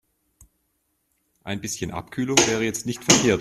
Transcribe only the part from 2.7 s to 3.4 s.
nicht verkehrt.